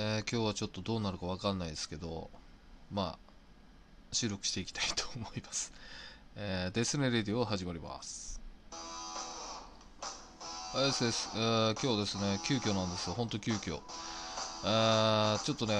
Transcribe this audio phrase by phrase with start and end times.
[0.00, 2.30] えー今日はちょっとどうなるかわかんないですけど、
[2.92, 3.18] まあ、
[4.12, 5.72] 収録していきたいと思います。
[6.36, 8.40] えーデスネレディオ始まります。
[10.72, 13.80] はいですです、えー今日ですね、急遽なんですよ、ほんと急遽。
[14.64, 15.74] えーちょっとね、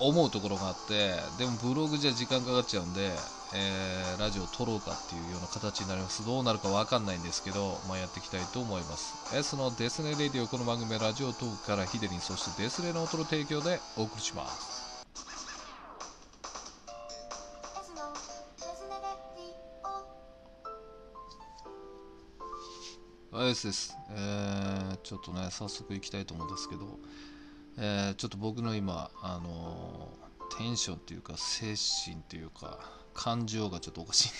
[0.00, 3.10] 思うところがあって、でもブログじゃ時間かかっちゃうんで、
[3.54, 6.24] えーラジオを撮ろうかっていうような形になります。
[6.24, 9.36] どうなるかわかんないんですけど、まあ、やっていきたいと思います。
[9.36, 15.06] S のデスネレディオ、この番組はラジオトークからヒデリン、そしてデスレの音の提供でお送りします。
[17.82, 18.12] S の
[18.56, 19.02] デスネレ
[19.36, 23.96] ディオはい、ですです。
[24.10, 26.98] えーちょっとね、早速行きたいと思うんですけど、
[27.78, 32.78] えーちょっと僕の今、あのーテンションっていうか、精神っていうか、
[33.16, 34.36] 感情がちょっとおかしいんで、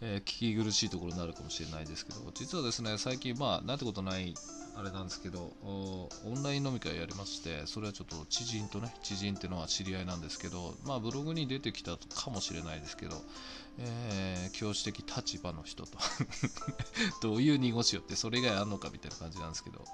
[0.00, 4.34] えー聞き苦しいところになるかもしれないですけど、実はですね、最近、まあ、なんてことない、
[4.74, 13.22] あれなんですけど、オンライン飲み会やりまして、それはちょっと知人とね、知人っていうのは知り合いなんですけど、まあ、ブログに出てきたかもしれないですけど、
[13.78, 15.98] えー教師的立場の人と。
[17.22, 19.84] どういう濁しよってそれ以外あんのかみたいな感じなんですけど。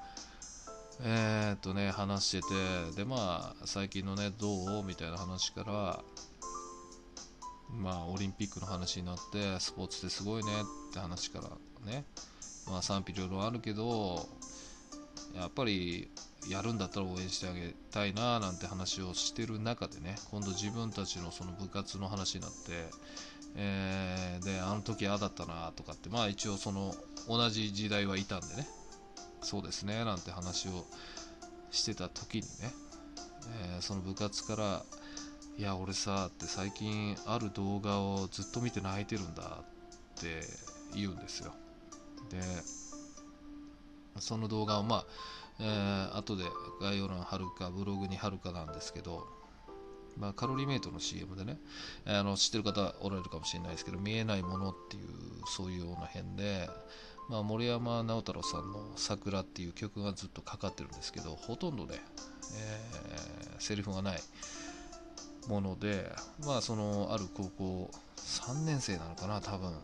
[1.00, 2.48] えー、っとね話して
[2.91, 4.83] てでまあ最近のねどう？
[4.83, 6.02] みたいな話から
[7.70, 10.50] まあオリンピックの話になってスポーツってすごいね
[10.91, 11.50] って話から
[11.91, 12.05] ね。
[12.69, 14.28] まあ賛否両論あるけど
[15.34, 16.11] やっぱり
[16.48, 22.56] やるんだったら応援してあげたいななんて話をしてる中でね今度自分たちのその部活の話になって
[23.56, 26.94] えーであの時ああだったなとかってまあ一応その
[27.28, 28.66] 同じ時代はいたんでね
[29.42, 30.84] そうですねなんて話を
[31.70, 32.48] してた時にね、
[33.74, 34.83] えーその部活から
[35.59, 40.42] 「いや俺さ」って最近ある動画をずっと見て泣いてるんだって
[40.95, 41.53] 言うんですよ。
[42.31, 42.41] で
[44.20, 45.05] その動画をまあ、
[45.61, 46.45] えー後で
[46.81, 49.27] 概要欄貼るかブログに貼るかなんですけど
[50.17, 51.61] まあ、カロリーメイトの CM でね、
[52.05, 55.05] あの知ってる方おられるかもしれないですけど、見えないものっていう、
[55.47, 56.68] そういうような辺で、
[57.29, 62.02] まあ、森山直太朗さんの「桜」っていう曲がずっとかかってるんですけど、ほとんどね、
[62.57, 64.20] えーセリフがない。
[65.48, 66.11] もので、
[66.47, 69.70] まあ、そのある高校3年生なのかな、多分。
[69.70, 69.77] うん。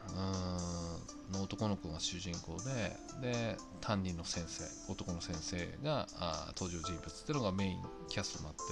[1.32, 8.62] の男の子が主人公で、で、担任の先生、男の先生があ登場人物っていうのがメインキャストになって、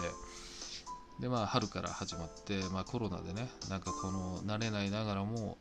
[1.21, 5.57] でまあ春から始まって、まあ、コロナでねなんかこの慣れないながらも、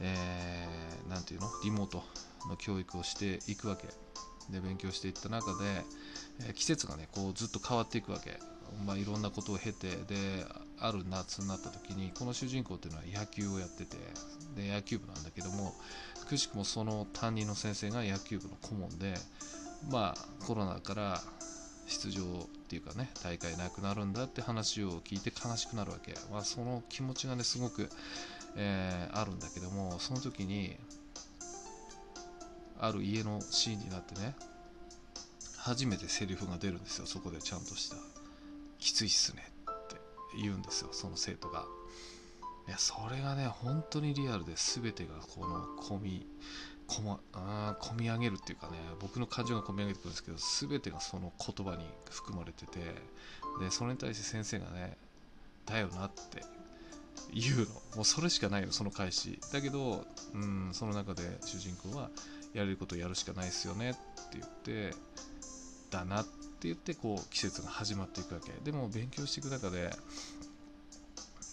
[0.00, 1.48] えーなんていうの？
[1.64, 2.02] リモート
[2.48, 3.88] の教育をしていくわけ。
[4.50, 5.84] で勉強していった中で、
[6.40, 8.38] えー季節がねこうずっと変わっていくわけ、
[8.86, 10.44] まあ、いろんなことを経てで
[10.78, 13.96] ある夏になった時にこの主人公っていうのは野球をやってて
[14.56, 15.74] で野球部なんだけども
[16.28, 19.14] くしくもその担任の先生が野球部の顧問で
[19.90, 21.20] まあコロナから
[21.86, 22.24] 出場っ
[22.68, 27.88] ていうかね大会なくなるんだって話を聞いて悲しくなるわけ、まあ、その気持ちがねすごく、
[28.56, 30.76] えーあるんだけどもその時に
[32.80, 34.34] ある家のシーンになってね
[35.58, 37.96] 初めてセリフが出るんですよそこでちゃんとした
[38.78, 39.96] 「きついっすね」って
[40.40, 41.66] 言うんですよその生徒が。
[42.68, 46.26] いやそれがね本当にリアルで全てがこの込み
[46.88, 47.20] こま
[47.80, 50.36] 込み上げるっていうかね僕の感情が込み上げてくるんですけど
[50.68, 52.80] 全てがその言葉に含まれてて
[53.60, 54.96] でそれに対して先生がね
[55.64, 56.44] だよなって
[57.32, 57.66] 言うの。
[57.96, 59.40] もうそれしかないよその返し。
[59.52, 60.04] だけど
[60.34, 62.10] うんその中で主人公は
[62.56, 64.00] やれることをやるしかないですよねって
[64.38, 64.94] 言って
[65.90, 66.30] だなって
[66.62, 68.50] 言ってこう季節が始まっていくわけ。
[68.64, 69.90] でも勉強していく中で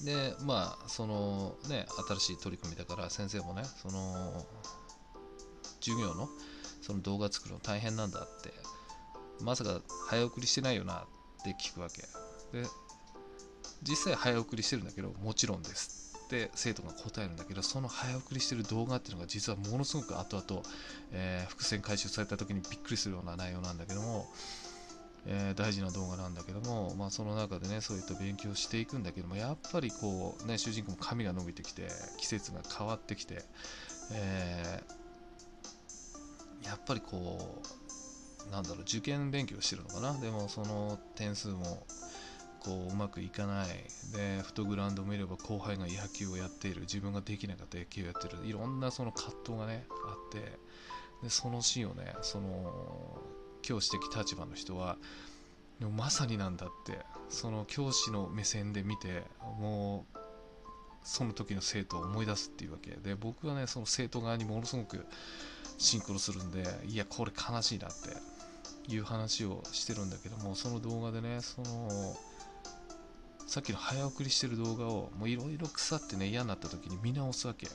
[0.05, 4.45] でまあそのね新しい取り組みだから先生もねその
[5.81, 6.29] 授業の
[6.81, 8.53] その動画作るの大変なんだって
[9.41, 11.05] まさか早送りしてないよなっ
[11.43, 12.01] て聞くわけ。
[12.57, 12.65] で
[13.81, 16.02] 実際早送りしてるんだけどもちろんです。
[16.33, 20.63] って生徒が答えるんだけどその早送りしてる動画っていうのが実はものすごく後々、
[21.11, 24.25] えー伏線回収された時にびっくりするような内容なんだけども、
[25.27, 31.87] えー大事な動画なんだけども、まあ、その中でねそういった勉強していくんだけどもやっぱりこうね主人公も髪が伸びてきて
[32.17, 33.43] 季節が変わってきて、
[34.13, 35.03] えー
[36.65, 37.61] やっぱりこ
[38.47, 40.19] うなんだろう受験勉強してるのかな。
[40.19, 41.85] でもその点数も
[42.63, 43.67] こううまくいかない。
[44.13, 46.81] でフットグラウンドを見れば後輩が野球をやっている。
[46.81, 48.45] 自分ができなかった野球をやっている。
[48.45, 50.59] いろんなその葛藤がねあって。
[51.21, 53.19] でそのシーンをねその
[53.61, 54.97] 教師的立場の人は
[55.79, 56.99] でもまさになんだって。
[57.29, 59.23] その教師の目線で見て
[59.59, 60.17] もう
[61.03, 62.91] その時の生徒を思い出すっていうわけ。
[62.91, 65.05] で僕はねその生徒側にものすごく
[65.77, 72.15] シンクロするんでいやこれ悲しいなっていう話をしてるんだけどもその動画でねその
[73.53, 77.67] さっきの早送りしてる動画をもういろいろ腐ってね嫌になった時に見直すわけ。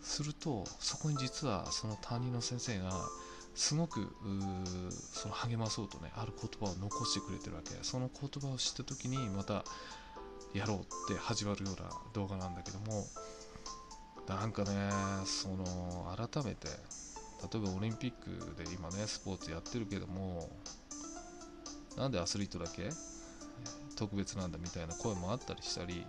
[0.00, 2.92] するとそこに実はその担任の先生が
[3.56, 4.14] すごく
[5.12, 7.70] その励まそうとねある言葉を残してくれてるわけ。
[7.82, 9.64] その言葉を知った時にまた
[10.54, 13.04] やろうって始まるような動画なんだけども
[14.28, 14.70] なんかね
[15.26, 20.48] その改めて例えばオリンピックで今ねスポーツやってるけども
[21.96, 22.90] なんでアスリートだけ
[23.94, 26.06] 特別なんだみたいな声もあったりしたり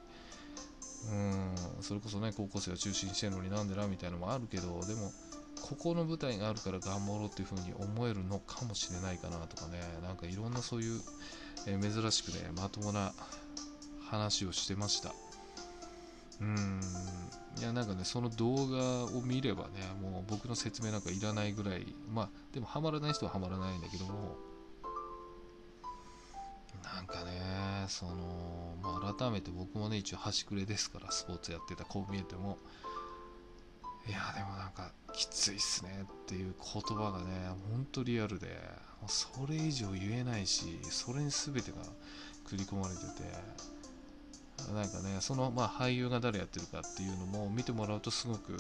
[1.12, 5.12] うんそれこそね高校生を中心にしてるのになんでなみたいなのもあるけどでも
[5.62, 11.02] ここの舞台があるから頑張ろうっていう風に思えるのかもしれないかなとかねなんかいろんなそういう、
[11.68, 13.14] えー珍しくねまともな
[14.10, 15.14] 話をしてました。
[16.42, 16.80] うん
[17.58, 19.70] いやなんかねその動画を見ればね
[20.02, 24.36] もう僕の説明なんかいらないぐらいまあでもハマらない人はハマらないんだけども
[26.84, 27.32] なんかね
[27.90, 32.58] その、まあ、改めて僕もね一応端くれですからスポーツやってたこう見えても。
[34.08, 38.48] いやでもなんかきついっすねっていう言葉がねほんとリアルで
[39.02, 41.78] もうそれ以上言えないしそれに全てが
[42.48, 43.66] 組み込まれてて。
[44.74, 48.58] なんかねその、まあ、俳優が誰やってるかっていうのも見てもらうとすごく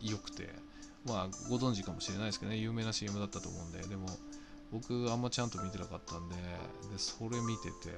[0.00, 0.48] 良くて。
[1.06, 3.86] まあご存知かもしれないですけどね有名な CM だったと思うんで。
[3.86, 4.06] でも
[4.72, 7.94] 僕あんまちゃんと見てなかったんででそれ見てて。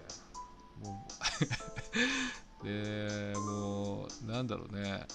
[0.82, 1.06] も
[2.62, 2.64] う。
[2.64, 5.06] でもうなんだろうね。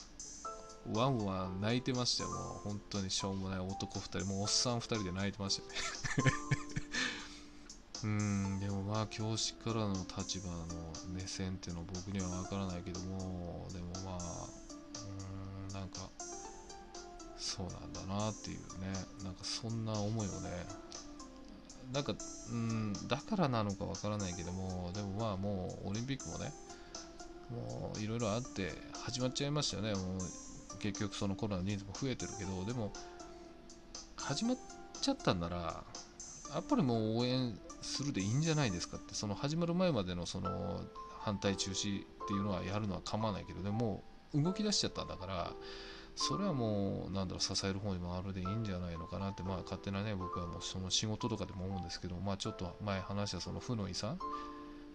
[0.93, 2.29] ワンワン泣いてましたよ。
[2.29, 4.25] もう本当にしょうもない男2人。
[4.25, 5.79] もうおっさん2人で泣いてましたね。
[8.03, 8.59] うん。
[8.59, 13.67] でもまあ教師からの立場の目線っていうのは僕には分からないけども。
[13.71, 14.49] でもまあ
[15.67, 16.09] うんなんか
[17.37, 18.93] そうなんだなっていうね。
[19.23, 20.65] なんかそんな思いをね
[21.93, 22.13] なんか
[22.51, 26.53] うんだからなのか分からないけどもでもまあもうオリンピックもね
[27.49, 29.93] もういろいろあって始まっちゃいましたよね。
[29.93, 32.93] もう結局そのコロナの人数も増えてるけどでも
[34.15, 34.57] 始まっ
[35.01, 35.83] ちゃったんなら
[36.53, 40.81] やっぱりもう応援するでいいんじゃないですかってその始まる前までのその
[41.19, 44.03] 反対中止っていうのはやるのは構わないけどでも
[44.33, 45.51] 動き出しちゃったんだから
[46.15, 54.19] それはもうなんだろう支える方に回るでいいんじゃないのかなってまあ勝手なね僕はもうその仕事とかでも思うんですけどまあちょっと前話したその負の遺産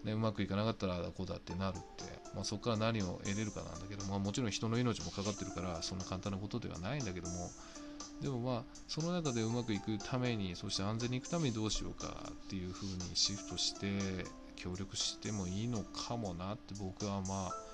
[0.05, 7.51] ね、うまくいかなかったらこうだってなるって、まあ、そこから何を得れるかなんだけど、まあ、もちろん人の命もかかってるからそんな簡単なことではないんだけども
[8.23, 14.25] でもまあその中でうまくいくためにそして安全に行くためにどうしようかっていう風にシフトして
[14.55, 17.66] 協力してもいいのかもなって僕はまあ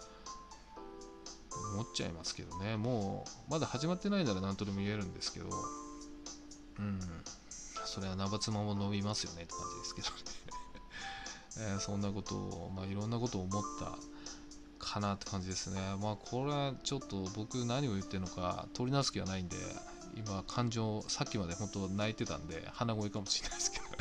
[1.74, 2.76] 思っちゃいますけどね。
[2.76, 5.46] もうまだ始まってないなら何とでも言えるんですけど。
[6.78, 7.00] うん。
[7.84, 10.14] それは生妻も伸びますよねって感じですけどね。
[11.72, 13.98] えーそんなことを、まあ、いろんなことを思った
[14.78, 15.80] かなって感じですね。
[16.00, 19.56] まあこれはちょっと僕何を言ってるのか取り直す気はないんで
[20.16, 23.84] 今感情さっきまで本当泣いてたんで鼻声かもしれないですけど。
[23.84, 23.92] ね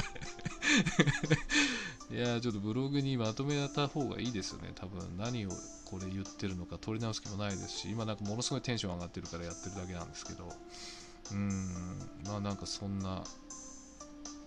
[2.11, 5.49] いやちょっとブログにまとめた方がいいですよね多分何を
[5.85, 11.49] これ言ってるのか取り直す気もないですし今なんかものすごいテンション上がってるからやってるだけなんですけどうーん
[12.25, 13.23] まあなんかそんな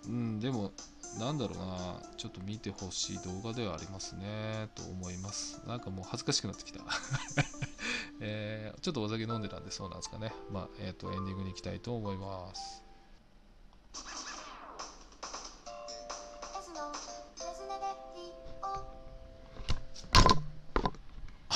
[0.07, 0.73] うんでも
[1.19, 5.63] なんだろうな、ちょっと見てほしい動画ではありますね、と思います。
[5.67, 6.81] なんかもう恥ずかしくなってきた。
[8.21, 10.35] えーちょっとお酒飲んでたんでそうなんですかね。
[10.51, 12.84] まあ、えっ、と、エンディングに行きたいと思います。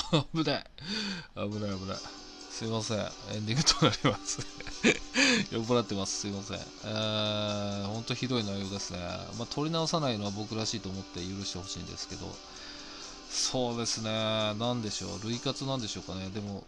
[0.33, 0.65] 危ない。
[1.35, 1.97] 危ない危ない。
[2.49, 2.97] すいません。
[2.97, 4.39] エンディングとなります。
[5.51, 6.21] 酔っ払ってます。
[6.21, 6.57] すいません。
[6.57, 8.99] えー、ほんとひどい内容ですね。
[9.37, 12.35] まあ、撮り直さないのは僕らしいと思って許してほしいんですけど、
[13.29, 14.11] そうですね。
[14.55, 15.23] なんでしょう。
[15.23, 16.29] 類活なんでしょうかね。
[16.29, 16.65] でも、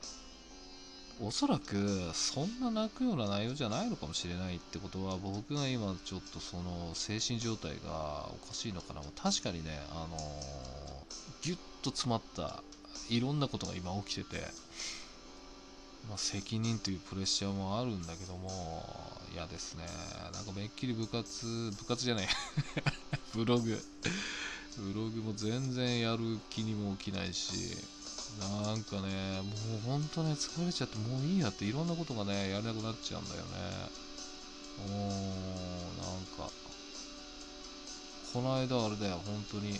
[1.19, 10.81] おそらくそんな泣くような内容じゃないのかもしれないってことは僕が今ちょっとその精神状態がおかしいのかな確かにねあのー
[11.41, 12.62] ギュッと詰まった
[13.10, 14.41] いろんなことが今起きてて、
[16.08, 18.84] まあ、責任というプレッシャーもあるんだけども
[19.34, 19.86] 嫌ですね
[20.34, 21.46] なんかめっきり部活
[21.77, 22.27] 部活じゃない。
[23.34, 23.81] ブログ。
[24.77, 27.75] ブログも全然やる気にも起きないし
[28.39, 33.48] なんかねもう本当ね疲れちゃってもういいやっていろんなことがねやれなくなっちゃうんだよね。
[34.79, 34.98] うーん
[35.98, 36.50] なんか。
[38.34, 39.79] この間あれだよ本当に。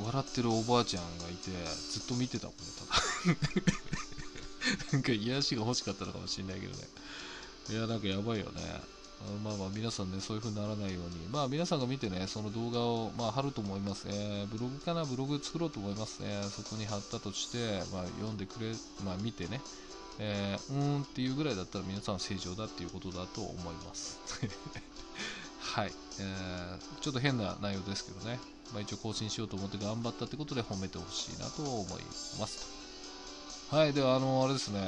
[0.00, 1.50] 笑ってるおばあちゃんがいて
[1.90, 2.62] ずっと見てたもんね
[3.24, 6.88] ただ なんか癒しが欲しかったのかもしれないけどね
[7.70, 8.80] いやなんかやばいよね
[9.44, 14.06] まあまあ皆さんね、そういう風にならないように、まあ皆さんが見てね、その動画を、まあ、貼ると思います。
[14.08, 16.42] えーブログかな、ブログ作ろうと思いますね。
[16.50, 18.72] そこに貼ったとして、まあ読んでくれ、
[19.04, 19.60] まあ見てね、
[20.18, 24.18] えーうーんっていうぐらいだったら皆さん正常だっていうことだと思います。
[25.62, 28.38] はい、えーちょっと変な内容ですけどね、
[28.72, 32.02] まあ、一応更新しようと思って頑張ったってことで褒めてほしいなと思い
[32.38, 32.66] ます。
[33.70, 34.80] はい、では、あの、あれですね、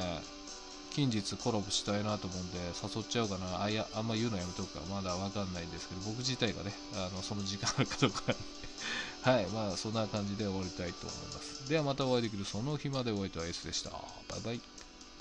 [0.91, 3.63] 近日コラボしたいなと思うんで、誘っちゃおうかな。
[3.63, 4.79] あ、いや、あんま言うのやめとくか。
[4.89, 8.33] まだわかんないんですけど、僕自体がね、あの、その時間あるかどうか。
[9.29, 11.67] はい、まあ、そんな感じで終わりたいと思います。
[11.67, 13.89] では、またお会いできるその日までお会いとは S でした。
[13.89, 14.61] バイバイ。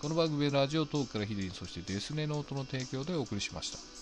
[0.01, 3.94] この番組はラジオトークからヒデイン、そしてデスネノートの提供でお送りしました。